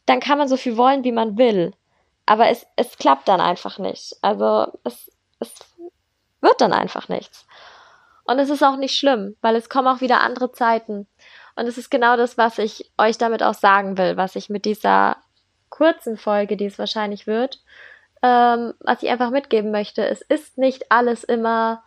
dann 0.04 0.18
kann 0.18 0.38
man 0.38 0.48
so 0.48 0.56
viel 0.56 0.76
wollen, 0.76 1.04
wie 1.04 1.12
man 1.12 1.38
will. 1.38 1.72
Aber 2.26 2.48
es, 2.48 2.66
es 2.74 2.98
klappt 2.98 3.28
dann 3.28 3.40
einfach 3.40 3.78
nicht. 3.78 4.16
Also 4.22 4.72
es, 4.82 5.08
es 5.38 5.54
wird 6.40 6.60
dann 6.60 6.72
einfach 6.72 7.08
nichts. 7.08 7.46
Und 8.24 8.40
es 8.40 8.50
ist 8.50 8.64
auch 8.64 8.78
nicht 8.78 8.98
schlimm, 8.98 9.36
weil 9.40 9.54
es 9.54 9.68
kommen 9.68 9.86
auch 9.86 10.00
wieder 10.00 10.20
andere 10.20 10.50
Zeiten. 10.50 11.06
Und 11.54 11.68
es 11.68 11.78
ist 11.78 11.92
genau 11.92 12.16
das, 12.16 12.36
was 12.36 12.58
ich 12.58 12.90
euch 12.98 13.18
damit 13.18 13.44
auch 13.44 13.54
sagen 13.54 13.96
will, 13.98 14.16
was 14.16 14.34
ich 14.34 14.50
mit 14.50 14.64
dieser 14.64 15.18
kurzen 15.70 16.16
Folge, 16.16 16.56
die 16.56 16.66
es 16.66 16.76
wahrscheinlich 16.76 17.28
wird, 17.28 17.60
ähm, 18.22 18.74
was 18.80 19.02
ich 19.02 19.10
einfach 19.10 19.30
mitgeben 19.30 19.70
möchte. 19.70 20.06
Es 20.06 20.22
ist 20.22 20.58
nicht 20.58 20.90
alles 20.90 21.24
immer 21.24 21.82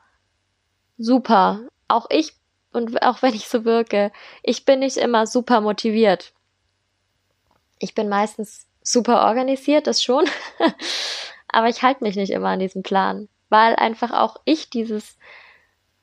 super. 0.98 1.62
Auch 1.88 2.08
ich, 2.10 2.34
und 2.72 3.02
auch 3.02 3.22
wenn 3.22 3.34
ich 3.34 3.48
so 3.48 3.66
wirke, 3.66 4.12
ich 4.44 4.66
bin 4.66 4.80
nicht 4.80 4.98
immer 4.98 5.26
super 5.26 5.62
motiviert. 5.62 6.34
Ich 7.80 7.96
bin 7.96 8.10
meistens 8.10 8.68
super 8.84 9.26
organisiert, 9.26 9.88
das 9.88 10.04
schon. 10.04 10.26
Aber 11.48 11.68
ich 11.68 11.82
halte 11.82 12.04
mich 12.04 12.16
nicht 12.16 12.32
immer 12.32 12.50
an 12.50 12.60
diesem 12.60 12.84
Plan, 12.84 13.28
weil 13.50 13.76
einfach 13.76 14.12
auch 14.12 14.38
ich 14.46 14.70
dieses, 14.70 15.18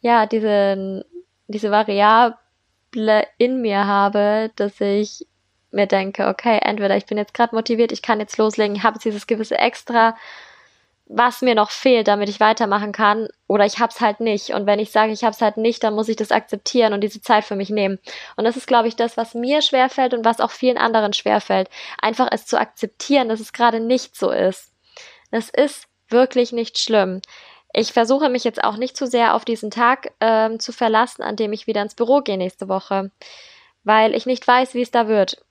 ja, 0.00 0.26
diese, 0.26 1.06
diese 1.46 1.70
Variable 1.70 3.26
in 3.38 3.60
mir 3.60 3.86
habe, 3.86 4.50
dass 4.56 4.80
ich 4.80 5.26
mir 5.76 5.86
denke, 5.86 6.26
okay, 6.26 6.58
entweder 6.62 6.96
ich 6.96 7.06
bin 7.06 7.18
jetzt 7.18 7.34
gerade 7.34 7.54
motiviert, 7.54 7.92
ich 7.92 8.02
kann 8.02 8.18
jetzt 8.18 8.36
loslegen, 8.38 8.74
ich 8.74 8.82
habe 8.82 8.94
jetzt 8.96 9.04
dieses 9.04 9.28
gewisse 9.28 9.58
Extra, 9.58 10.16
was 11.08 11.40
mir 11.40 11.54
noch 11.54 11.70
fehlt, 11.70 12.08
damit 12.08 12.28
ich 12.28 12.40
weitermachen 12.40 12.90
kann, 12.90 13.28
oder 13.46 13.64
ich 13.64 13.78
hab's 13.78 14.00
halt 14.00 14.18
nicht. 14.18 14.50
Und 14.50 14.66
wenn 14.66 14.80
ich 14.80 14.90
sage, 14.90 15.12
ich 15.12 15.22
hab's 15.22 15.40
halt 15.40 15.56
nicht, 15.56 15.84
dann 15.84 15.94
muss 15.94 16.08
ich 16.08 16.16
das 16.16 16.32
akzeptieren 16.32 16.92
und 16.92 17.00
diese 17.00 17.20
Zeit 17.20 17.44
für 17.44 17.54
mich 17.54 17.70
nehmen. 17.70 18.00
Und 18.36 18.44
das 18.44 18.56
ist, 18.56 18.66
glaube 18.66 18.88
ich, 18.88 18.96
das, 18.96 19.16
was 19.16 19.34
mir 19.34 19.62
schwerfällt 19.62 20.14
und 20.14 20.24
was 20.24 20.40
auch 20.40 20.50
vielen 20.50 20.78
anderen 20.78 21.12
schwerfällt. 21.12 21.68
Einfach 22.02 22.28
es 22.32 22.46
zu 22.46 22.58
akzeptieren, 22.58 23.28
dass 23.28 23.38
es 23.38 23.52
gerade 23.52 23.78
nicht 23.78 24.16
so 24.16 24.30
ist. 24.30 24.72
Das 25.30 25.48
ist 25.48 25.86
wirklich 26.08 26.52
nicht 26.52 26.78
schlimm. 26.78 27.20
Ich 27.72 27.92
versuche 27.92 28.28
mich 28.28 28.42
jetzt 28.42 28.64
auch 28.64 28.76
nicht 28.76 28.96
zu 28.96 29.06
sehr 29.06 29.34
auf 29.34 29.44
diesen 29.44 29.70
Tag 29.70 30.12
ähm, 30.20 30.58
zu 30.58 30.72
verlassen, 30.72 31.22
an 31.22 31.36
dem 31.36 31.52
ich 31.52 31.66
wieder 31.66 31.82
ins 31.82 31.94
Büro 31.94 32.20
gehe 32.20 32.38
nächste 32.38 32.68
Woche, 32.68 33.10
weil 33.84 34.14
ich 34.14 34.26
nicht 34.26 34.46
weiß, 34.46 34.74
wie 34.74 34.82
es 34.82 34.90
da 34.90 35.08
wird. 35.08 35.44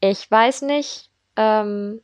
Ich 0.00 0.30
weiß 0.30 0.62
nicht, 0.62 1.10
ähm, 1.36 2.02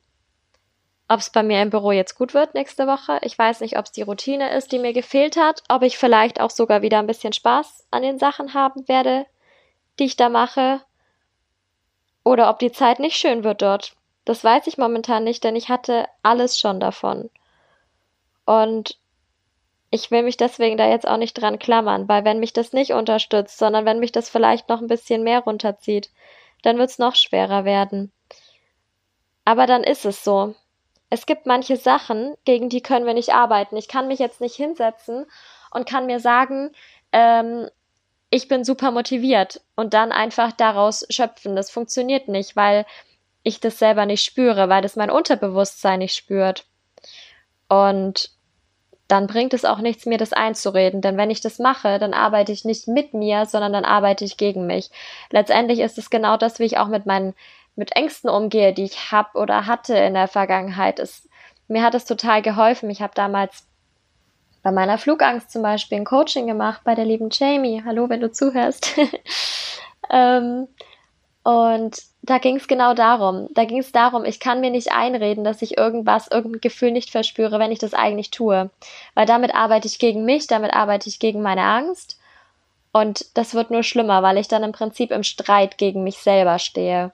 ob 1.09 1.21
es 1.21 1.31
bei 1.31 1.43
mir 1.43 1.61
im 1.61 1.71
Büro 1.71 1.93
jetzt 1.93 2.15
gut 2.15 2.33
wird 2.33 2.55
nächste 2.55 2.87
Woche. 2.87 3.19
Ich 3.23 3.39
weiß 3.39 3.61
nicht, 3.61 3.79
ob 3.79 3.85
es 3.85 3.93
die 3.93 4.03
Routine 4.03 4.57
ist, 4.57 4.73
die 4.73 4.79
mir 4.79 4.93
gefehlt 4.93 5.37
hat, 5.37 5.63
ob 5.69 5.83
ich 5.83 5.99
vielleicht 5.99 6.41
auch 6.41 6.51
sogar 6.51 6.81
wieder 6.83 6.99
ein 6.99 7.07
bisschen 7.07 7.33
Spaß 7.33 7.87
an 7.91 8.03
den 8.03 8.19
Sachen 8.19 8.55
haben 8.55 8.89
werde, 8.89 9.27
die 9.99 10.05
ich 10.05 10.17
da 10.17 10.29
mache, 10.29 10.81
oder 12.25 12.49
ob 12.49 12.59
die 12.59 12.73
Zeit 12.73 12.99
nicht 12.99 13.17
schön 13.17 13.45
wird 13.45 13.63
dort. 13.63 13.95
Das 14.25 14.43
weiß 14.45 14.67
ich 14.69 14.79
momentan 14.79 15.25
nicht, 15.25 15.43
denn 15.45 15.57
ich 15.57 15.69
hatte 15.69 16.07
alles 16.23 16.59
schon 16.59 16.81
davon. 16.81 17.31
Und 18.47 18.97
ich 19.91 20.11
will 20.11 20.23
mich 20.23 20.37
deswegen 20.37 20.79
da 20.79 20.89
jetzt 20.89 21.07
auch 21.07 21.17
nicht 21.17 21.35
dran 21.35 21.59
klammern, 21.59 22.09
weil 22.09 22.25
wenn 22.25 22.39
mich 22.39 22.53
das 22.53 22.73
nicht 22.73 22.93
unterstützt, 22.93 23.59
sondern 23.59 23.85
wenn 23.85 23.99
mich 23.99 24.13
das 24.13 24.31
vielleicht 24.31 24.69
noch 24.69 24.81
ein 24.81 24.87
bisschen 24.87 25.23
mehr 25.23 25.41
runterzieht, 25.41 26.11
dann 26.63 26.79
wird's 26.79 26.99
noch 26.99 27.15
schwerer 27.15 27.65
werden. 27.65 28.13
Aber 29.45 29.67
dann 29.67 29.85
ist 29.85 30.05
es 30.05 30.25
so. 30.25 30.55
Es 31.11 31.27
gibt 31.27 31.47
manche 31.47 31.77
Sachen, 31.77 32.35
gegen 32.45 32.69
die 32.69 32.81
können 32.81 33.05
wir 33.05 33.15
nicht 33.15 33.35
arbeiten. 33.35 33.77
Ich 33.77 33.89
kann 33.89 34.09
mich 34.09 34.19
jetzt 34.19 34.41
nicht 34.41 34.55
hinsetzen 34.55 35.27
und 35.71 35.89
kann 35.89 36.07
mir 36.07 36.21
sagen, 36.21 36.71
ähm, 37.13 37.69
ich 38.31 38.49
bin 38.49 38.65
super 38.65 38.91
motiviert 38.93 39.61
und 39.77 39.93
dann 39.93 40.11
einfach 40.11 40.53
daraus 40.53 41.05
schöpfen. 41.11 41.55
Das 41.55 41.71
funktioniert 41.71 42.29
nicht, 42.29 42.57
weil 42.57 42.87
ich 43.43 43.61
das 43.61 43.79
selber 43.79 44.07
nicht 44.07 44.25
spüre, 44.25 44.71
weil 44.71 44.81
das 44.81 44.97
mein 44.97 45.11
Unterbewusstsein 45.11 45.99
nicht 45.99 46.17
spürt. 46.17 46.65
Und 47.69 48.31
dann 49.13 49.27
bringt 49.27 49.53
es 49.53 49.67
auch 49.67 49.81
nichts, 49.81 50.07
mir 50.07 50.17
das 50.17 50.33
einzureden. 50.33 51.03
Denn 51.03 51.19
wenn 51.19 51.31
ich 51.31 51.43
das 51.43 51.59
mache, 51.59 51.99
dann 51.99 52.15
arbeite 52.15 52.51
ich 52.51 52.65
nicht 52.65 52.89
mit 52.89 53.13
mir, 53.13 53.45
sondern 53.45 53.75
dann 53.75 53.85
arbeite 53.85 54.25
ich 54.25 54.39
gegen 54.39 54.67
mich. 54.67 54.91
Letztendlich 55.31 55.81
ist 55.81 55.99
es 55.99 56.09
genau 56.09 56.39
das, 56.39 56.59
wie 56.59 56.65
ich 56.65 56.79
auch 56.79 56.89
mit 56.89 57.05
meinen 57.05 57.35
mit 57.77 57.95
Ängsten 57.95 58.31
umgehe, 58.31 58.73
die 58.73 58.85
ich 58.85 59.13
habe 59.13 59.39
oder 59.39 59.67
hatte 59.67 59.95
in 59.95 60.15
der 60.15 60.29
Vergangenheit. 60.29 60.99
Es, 60.99 61.29
mir 61.69 61.83
hat 61.83 61.95
es 61.95 62.07
total 62.07 62.41
geholfen. 62.41 62.89
Ich 62.89 63.03
habe 63.03 63.13
damals 63.15 63.67
bei 64.63 64.73
meiner 64.73 64.97
Flugangst 64.97 65.51
zum 65.51 65.61
Beispiel 65.61 65.99
ein 65.99 66.07
Coaching 66.07 66.47
gemacht 66.47 66.81
bei 66.83 66.95
der 66.95 67.05
lieben 67.05 67.29
Jamie. 67.31 67.83
Hallo, 67.85 68.09
wenn 68.09 68.23
du 68.23 68.33
zuhörst. 68.33 68.97
ähm, 70.11 70.69
und 71.43 72.03
da 72.23 72.39
ging 72.39 72.57
es 72.57 72.69
genau 72.69 72.95
darum. 72.95 73.49
Da 73.53 73.65
ging 73.65 73.79
es 73.79 73.91
darum, 73.91 74.25
ich 74.25 74.39
kann 74.39 74.61
mir 74.61 74.71
nicht 74.71 74.93
einreden, 74.93 75.43
dass 75.43 75.61
ich 75.61 75.77
irgendwas, 75.77 76.29
irgendein 76.29 76.61
Gefühl 76.61 76.93
nicht 76.93 77.11
verspüre, 77.11 77.59
wenn 77.59 77.73
ich 77.73 77.81
das 77.81 77.95
eigentlich 77.95 78.31
tue. 78.31 78.71
Weil 79.15 79.27
damit 79.27 79.55
arbeite 79.55 79.89
ich 79.89 79.99
gegen 79.99 80.25
mich, 80.25 80.47
damit 80.47 80.73
arbeite 80.73 81.09
ich 81.09 81.19
gegen 81.19 81.43
meine 81.43 81.65
Angst. 81.65 82.19
Und 82.93 83.37
das 83.37 83.55
wird 83.55 83.71
nur 83.71 83.83
schlimmer, 83.83 84.23
weil 84.23 84.39
ich 84.39 84.49
dann 84.49 84.63
im 84.63 84.73
Prinzip 84.73 85.11
im 85.11 85.25
Streit 85.25 85.79
gegen 85.79 86.05
mich 86.05 86.19
selber 86.19 86.59
stehe. 86.59 87.13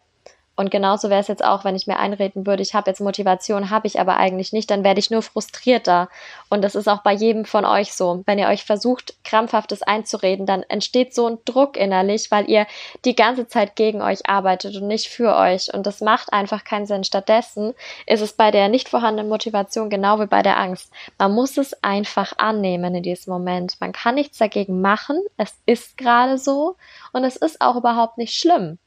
Und 0.59 0.73
genauso 0.73 1.09
wäre 1.09 1.21
es 1.21 1.29
jetzt 1.29 1.45
auch, 1.45 1.62
wenn 1.62 1.77
ich 1.77 1.87
mir 1.87 2.00
einreden 2.00 2.45
würde, 2.45 2.65
ich 2.65 2.75
habe 2.75 2.91
jetzt 2.91 3.00
Motivation, 3.00 3.71
habe 3.71 3.87
ich 3.87 4.00
aber 4.00 4.17
eigentlich 4.17 4.53
nicht, 4.53 4.69
dann 4.73 4.83
werde 4.83 4.99
ich 4.99 5.09
nur 5.09 5.23
frustrierter. 5.23 6.09
Und 6.49 6.62
das 6.62 6.75
ist 6.75 6.88
auch 6.88 7.05
bei 7.05 7.12
jedem 7.12 7.45
von 7.45 7.65
euch 7.65 7.93
so. 7.93 8.25
Wenn 8.27 8.41
ihr 8.41 8.49
euch 8.49 8.65
versucht, 8.65 9.15
krampfhaftes 9.23 9.83
einzureden, 9.83 10.47
dann 10.47 10.65
entsteht 10.65 11.15
so 11.15 11.29
ein 11.29 11.38
Druck 11.45 11.77
innerlich, 11.77 12.33
weil 12.33 12.50
ihr 12.50 12.67
die 13.05 13.15
ganze 13.15 13.47
Zeit 13.47 13.77
gegen 13.77 14.03
euch 14.03 14.29
arbeitet 14.29 14.75
und 14.75 14.88
nicht 14.88 15.07
für 15.07 15.37
euch. 15.37 15.73
Und 15.73 15.87
das 15.87 16.00
macht 16.00 16.33
einfach 16.33 16.65
keinen 16.65 16.87
Sinn. 16.87 17.05
Stattdessen 17.05 17.73
ist 18.07 18.21
es 18.21 18.33
bei 18.33 18.50
der 18.50 18.69
nicht 18.69 18.88
vorhandenen 18.88 19.29
Motivation 19.29 19.91
genau 19.91 20.19
wie 20.19 20.27
bei 20.27 20.43
der 20.43 20.59
Angst. 20.59 20.91
Man 21.19 21.35
muss 21.35 21.57
es 21.57 21.85
einfach 21.85 22.33
annehmen 22.37 22.97
in 22.97 23.05
diesem 23.05 23.33
Moment. 23.33 23.77
Man 23.79 23.93
kann 23.93 24.17
nichts 24.17 24.38
dagegen 24.38 24.81
machen. 24.81 25.23
Es 25.37 25.55
ist 25.67 25.97
gerade 25.97 26.37
so. 26.37 26.75
Und 27.12 27.23
es 27.23 27.37
ist 27.37 27.61
auch 27.61 27.77
überhaupt 27.77 28.19
nicht 28.19 28.35
schlimm. 28.35 28.81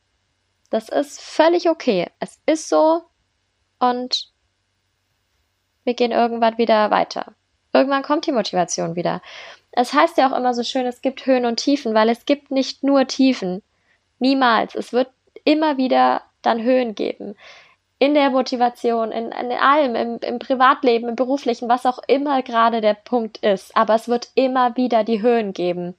Das 0.72 0.90
ist 0.90 1.22
völlig 1.22 1.70
okay. 1.70 2.08
Es 2.20 2.40
ist 2.48 2.70
so 2.70 3.04
und 3.78 4.30
wir 5.84 5.94
gehen 5.94 6.12
irgendwann 6.12 6.58
wieder 6.58 6.90
weiter. 6.90 7.34
Irgendwann 7.74 8.04
kommt 8.04 8.25
die 8.25 8.32
Motivation 8.32 8.96
wieder. 8.96 9.22
Es 9.72 9.94
heißt 9.94 10.18
ja 10.18 10.32
auch 10.32 10.38
immer 10.38 10.54
so 10.54 10.63
schön, 10.63 10.86
es 10.86 11.01
gibt 11.01 11.25
Höhen 11.25 11.46
und 11.46 11.58
Tiefen, 11.58 11.94
weil 11.94 12.10
es 12.10 12.25
gibt 12.25 12.51
nicht 12.51 12.84
nur 12.84 13.06
Tiefen. 13.06 13.62
Niemals. 14.20 14.74
Es 14.75 14.94
wird 14.94 15.10
immer 15.44 15.78
wieder 15.78 16.22
dann 16.42 16.62
Höhen 16.62 16.96
geben. 16.96 17.36
In 18.00 18.13
der 18.13 18.30
Motivation, 18.30 19.12
in, 19.12 19.32
in 19.32 19.51
allem, 19.51 19.96
im, 19.96 20.20
im 20.20 20.40
Privatleben, 20.40 21.10
im 21.10 21.16
beruflichen, 21.16 21.68
was 21.68 21.86
auch 21.86 22.00
immer 22.08 22.44
gerade 22.44 22.80
der 22.80 22.94
Punkt 22.94 23.40
ist. 23.40 23.75
Aber 23.75 23.96
es 23.96 24.08
wird 24.08 24.30
immer 24.36 24.78
wieder 24.78 25.04
die 25.04 25.22
Höhen 25.22 25.51
geben. 25.51 25.96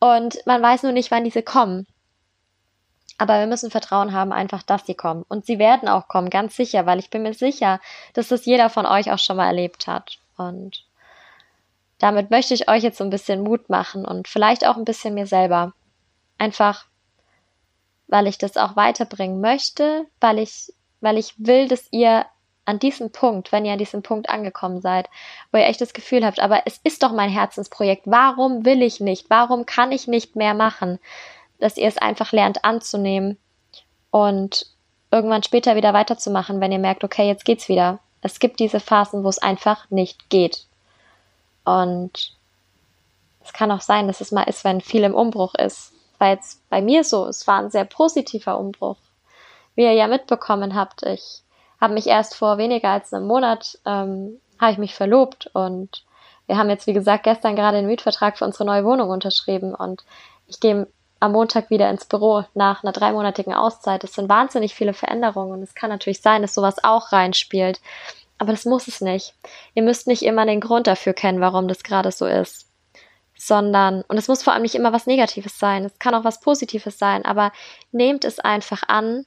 Und 0.00 0.44
man 0.44 0.60
weiß 0.60 0.82
nur 0.82 0.92
nicht, 0.92 1.10
wann 1.10 1.24
diese 1.24 1.42
kommen. 1.42 1.86
Aber 3.18 3.38
wir 3.38 3.46
müssen 3.46 3.70
Vertrauen 3.70 4.12
haben, 4.12 4.32
einfach, 4.32 4.62
dass 4.62 4.86
sie 4.86 4.94
kommen. 4.94 5.24
Und 5.28 5.46
sie 5.46 5.58
werden 5.58 5.88
auch 5.88 6.08
kommen, 6.08 6.30
ganz 6.30 6.56
sicher, 6.56 6.86
weil 6.86 6.98
ich 6.98 7.10
bin 7.10 7.22
mir 7.22 7.34
sicher, 7.34 7.80
dass 8.12 8.28
das 8.28 8.44
jeder 8.44 8.70
von 8.70 8.86
euch 8.86 9.12
auch 9.12 9.18
schon 9.18 9.36
mal 9.36 9.46
erlebt 9.46 9.86
hat. 9.86 10.18
Und 10.36 10.84
damit 11.98 12.30
möchte 12.30 12.54
ich 12.54 12.68
euch 12.68 12.82
jetzt 12.82 12.98
so 12.98 13.04
ein 13.04 13.10
bisschen 13.10 13.42
Mut 13.42 13.70
machen 13.70 14.04
und 14.04 14.26
vielleicht 14.28 14.66
auch 14.66 14.76
ein 14.76 14.84
bisschen 14.84 15.14
mir 15.14 15.26
selber. 15.26 15.72
Einfach, 16.38 16.86
weil 18.08 18.26
ich 18.26 18.36
das 18.36 18.56
auch 18.56 18.74
weiterbringen 18.74 19.40
möchte, 19.40 20.06
weil 20.20 20.38
ich, 20.38 20.72
weil 21.00 21.16
ich 21.16 21.34
will, 21.38 21.68
dass 21.68 21.86
ihr 21.92 22.26
an 22.64 22.78
diesem 22.78 23.12
Punkt, 23.12 23.52
wenn 23.52 23.64
ihr 23.64 23.72
an 23.72 23.78
diesem 23.78 24.02
Punkt 24.02 24.28
angekommen 24.28 24.80
seid, 24.80 25.08
wo 25.52 25.58
ihr 25.58 25.66
echt 25.66 25.80
das 25.80 25.92
Gefühl 25.92 26.24
habt, 26.24 26.40
aber 26.40 26.62
es 26.66 26.80
ist 26.82 27.02
doch 27.02 27.12
mein 27.12 27.30
Herzensprojekt, 27.30 28.02
warum 28.06 28.64
will 28.64 28.82
ich 28.82 29.00
nicht, 29.00 29.30
warum 29.30 29.66
kann 29.66 29.92
ich 29.92 30.08
nicht 30.08 30.34
mehr 30.34 30.54
machen? 30.54 30.98
Dass 31.64 31.78
ihr 31.78 31.88
es 31.88 31.96
einfach 31.96 32.32
lernt 32.32 32.62
anzunehmen 32.62 33.38
und 34.10 34.66
irgendwann 35.10 35.42
später 35.42 35.76
wieder 35.76 35.94
weiterzumachen, 35.94 36.60
wenn 36.60 36.72
ihr 36.72 36.78
merkt, 36.78 37.04
okay, 37.04 37.26
jetzt 37.26 37.46
geht's 37.46 37.70
wieder. 37.70 38.00
Es 38.20 38.38
gibt 38.38 38.60
diese 38.60 38.80
Phasen, 38.80 39.24
wo 39.24 39.30
es 39.30 39.38
einfach 39.38 39.88
nicht 39.88 40.28
geht. 40.28 40.66
Und 41.64 42.36
es 43.42 43.54
kann 43.54 43.70
auch 43.70 43.80
sein, 43.80 44.08
dass 44.08 44.20
es 44.20 44.30
mal 44.30 44.42
ist, 44.42 44.62
wenn 44.62 44.82
viel 44.82 45.04
im 45.04 45.14
Umbruch 45.14 45.54
ist. 45.54 45.94
War 46.18 46.28
jetzt 46.28 46.60
bei 46.68 46.82
mir 46.82 47.02
so, 47.02 47.26
es 47.28 47.46
war 47.46 47.60
ein 47.60 47.70
sehr 47.70 47.86
positiver 47.86 48.58
Umbruch. 48.58 48.98
Wie 49.74 49.84
ihr 49.84 49.94
ja 49.94 50.06
mitbekommen 50.06 50.74
habt, 50.74 51.02
ich 51.02 51.40
habe 51.80 51.94
mich 51.94 52.06
erst 52.08 52.34
vor 52.34 52.58
weniger 52.58 52.90
als 52.90 53.14
einem 53.14 53.26
Monat 53.26 53.78
ähm, 53.86 54.38
habe 54.60 54.72
ich 54.72 54.78
mich 54.78 54.94
verlobt 54.94 55.50
und 55.54 56.04
wir 56.46 56.58
haben 56.58 56.68
jetzt, 56.68 56.86
wie 56.86 56.92
gesagt, 56.92 57.24
gestern 57.24 57.56
gerade 57.56 57.78
den 57.78 57.86
Mietvertrag 57.86 58.36
für 58.36 58.44
unsere 58.44 58.66
neue 58.66 58.84
Wohnung 58.84 59.08
unterschrieben 59.08 59.74
und 59.74 60.04
ich 60.46 60.60
gehe 60.60 60.86
am 61.20 61.32
Montag 61.32 61.70
wieder 61.70 61.88
ins 61.90 62.04
Büro 62.04 62.44
nach 62.54 62.82
einer 62.82 62.92
dreimonatigen 62.92 63.54
Auszeit. 63.54 64.02
Das 64.02 64.14
sind 64.14 64.28
wahnsinnig 64.28 64.74
viele 64.74 64.94
Veränderungen 64.94 65.52
und 65.52 65.62
es 65.62 65.74
kann 65.74 65.90
natürlich 65.90 66.20
sein, 66.20 66.42
dass 66.42 66.54
sowas 66.54 66.82
auch 66.82 67.12
reinspielt. 67.12 67.80
Aber 68.38 68.52
das 68.52 68.64
muss 68.64 68.88
es 68.88 69.00
nicht. 69.00 69.34
Ihr 69.74 69.82
müsst 69.82 70.06
nicht 70.06 70.22
immer 70.22 70.44
den 70.44 70.60
Grund 70.60 70.86
dafür 70.86 71.12
kennen, 71.12 71.40
warum 71.40 71.68
das 71.68 71.82
gerade 71.82 72.10
so 72.10 72.26
ist. 72.26 72.68
Sondern, 73.36 74.02
und 74.02 74.18
es 74.18 74.28
muss 74.28 74.42
vor 74.42 74.52
allem 74.52 74.62
nicht 74.62 74.74
immer 74.74 74.92
was 74.92 75.06
Negatives 75.06 75.58
sein, 75.58 75.84
es 75.84 75.98
kann 75.98 76.14
auch 76.14 76.24
was 76.24 76.40
Positives 76.40 76.98
sein, 76.98 77.24
aber 77.24 77.52
nehmt 77.90 78.24
es 78.24 78.38
einfach 78.38 78.82
an 78.86 79.26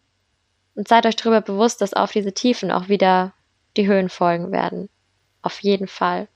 und 0.75 0.87
seid 0.87 1.05
euch 1.05 1.15
darüber 1.15 1.41
bewusst, 1.41 1.81
dass 1.81 1.93
auf 1.93 2.11
diese 2.11 2.33
Tiefen 2.33 2.71
auch 2.71 2.87
wieder 2.87 3.33
die 3.75 3.87
Höhen 3.87 4.09
folgen 4.09 4.51
werden. 4.51 4.89
Auf 5.41 5.61
jeden 5.61 5.87
Fall. 5.87 6.27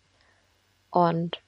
Und 0.89 1.41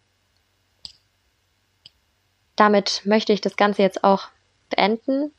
damit 2.55 3.01
möchte 3.05 3.33
ich 3.33 3.41
das 3.41 3.57
Ganze 3.57 3.81
jetzt 3.81 4.03
auch 4.03 4.27
beenden. 4.69 5.31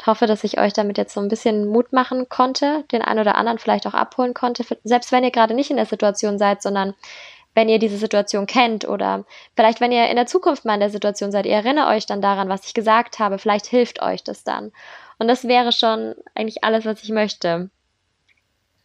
Ich 0.00 0.06
hoffe, 0.06 0.26
dass 0.26 0.44
ich 0.44 0.58
euch 0.58 0.72
damit 0.72 0.98
jetzt 0.98 1.14
so 1.14 1.20
ein 1.20 1.28
bisschen 1.28 1.66
Mut 1.66 1.92
machen 1.92 2.28
konnte, 2.28 2.84
den 2.92 3.02
einen 3.02 3.20
oder 3.20 3.36
anderen 3.36 3.58
vielleicht 3.58 3.86
auch 3.86 3.94
abholen 3.94 4.34
konnte, 4.34 4.64
selbst 4.84 5.12
wenn 5.12 5.24
ihr 5.24 5.30
gerade 5.30 5.54
nicht 5.54 5.70
in 5.70 5.76
der 5.76 5.86
Situation 5.86 6.38
seid, 6.38 6.62
sondern 6.62 6.94
wenn 7.54 7.68
ihr 7.68 7.78
diese 7.78 7.98
Situation 7.98 8.46
kennt 8.46 8.88
oder 8.88 9.24
vielleicht 9.54 9.80
wenn 9.80 9.92
ihr 9.92 10.08
in 10.08 10.16
der 10.16 10.26
Zukunft 10.26 10.64
mal 10.64 10.74
in 10.74 10.80
der 10.80 10.90
Situation 10.90 11.30
seid, 11.30 11.46
ihr 11.46 11.54
erinnert 11.54 11.88
euch 11.88 12.06
dann 12.06 12.22
daran, 12.22 12.48
was 12.48 12.66
ich 12.66 12.74
gesagt 12.74 13.18
habe, 13.18 13.38
vielleicht 13.38 13.66
hilft 13.66 14.00
euch 14.02 14.24
das 14.24 14.42
dann. 14.42 14.72
Und 15.18 15.28
das 15.28 15.46
wäre 15.46 15.72
schon 15.72 16.14
eigentlich 16.34 16.64
alles, 16.64 16.84
was 16.84 17.02
ich 17.02 17.10
möchte. 17.10 17.70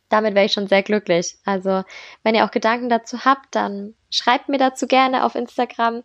Damit 0.10 0.36
wäre 0.36 0.46
ich 0.46 0.54
schon 0.54 0.68
sehr 0.68 0.84
glücklich. 0.84 1.38
Also, 1.46 1.84
wenn 2.24 2.36
ihr 2.36 2.46
auch 2.46 2.52
Gedanken 2.52 2.90
dazu 2.90 3.26
habt, 3.26 3.56
dann 3.56 3.94
schreibt 4.10 4.48
mir 4.48 4.58
dazu 4.58 4.88
gerne 4.88 5.26
auf 5.26 5.36
Instagram. 5.36 6.04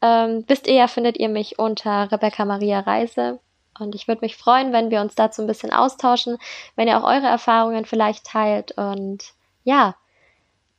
Ähm, 0.00 0.44
wisst 0.46 0.66
ihr 0.66 0.74
ja, 0.74 0.88
findet 0.88 1.18
ihr 1.18 1.28
mich 1.28 1.58
unter 1.58 2.10
Rebecca 2.10 2.44
Maria 2.44 2.80
Reise. 2.80 3.40
Und 3.78 3.94
ich 3.94 4.08
würde 4.08 4.22
mich 4.22 4.36
freuen, 4.36 4.72
wenn 4.72 4.90
wir 4.90 5.00
uns 5.00 5.14
dazu 5.14 5.42
ein 5.42 5.46
bisschen 5.46 5.72
austauschen, 5.72 6.38
wenn 6.76 6.88
ihr 6.88 6.98
auch 6.98 7.08
eure 7.08 7.26
Erfahrungen 7.26 7.84
vielleicht 7.84 8.24
teilt. 8.24 8.72
Und 8.72 9.32
ja, 9.64 9.94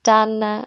dann 0.03 0.41
äh, 0.41 0.63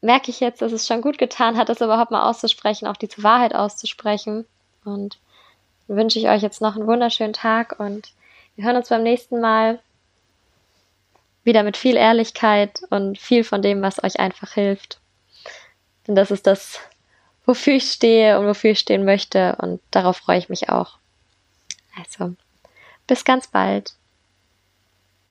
merke 0.00 0.30
ich 0.30 0.40
jetzt, 0.40 0.62
dass 0.62 0.72
es 0.72 0.86
schon 0.86 1.02
gut 1.02 1.18
getan 1.18 1.56
hat, 1.56 1.68
das 1.68 1.80
überhaupt 1.80 2.10
mal 2.10 2.28
auszusprechen, 2.28 2.86
auch 2.86 2.96
diese 2.96 3.22
Wahrheit 3.22 3.54
auszusprechen. 3.54 4.46
Und 4.84 5.18
wünsche 5.88 6.18
ich 6.18 6.28
euch 6.28 6.42
jetzt 6.42 6.60
noch 6.60 6.76
einen 6.76 6.86
wunderschönen 6.86 7.32
Tag 7.32 7.80
und 7.80 8.12
wir 8.54 8.64
hören 8.64 8.76
uns 8.76 8.88
beim 8.88 9.02
nächsten 9.02 9.40
Mal 9.40 9.80
wieder 11.44 11.62
mit 11.62 11.76
viel 11.76 11.96
Ehrlichkeit 11.96 12.80
und 12.90 13.18
viel 13.18 13.42
von 13.42 13.62
dem, 13.62 13.80
was 13.82 14.02
euch 14.04 14.20
einfach 14.20 14.52
hilft. 14.52 15.00
Denn 16.06 16.14
das 16.14 16.30
ist 16.30 16.46
das, 16.46 16.80
wofür 17.48 17.76
ich 17.76 17.90
stehe 17.90 18.38
und 18.38 18.46
wofür 18.46 18.72
ich 18.72 18.78
stehen 18.78 19.06
möchte 19.06 19.56
und 19.56 19.80
darauf 19.90 20.18
freue 20.18 20.38
ich 20.38 20.50
mich 20.50 20.68
auch. 20.68 20.98
Also, 21.96 22.34
bis 23.06 23.24
ganz 23.24 23.46
bald. 23.46 23.94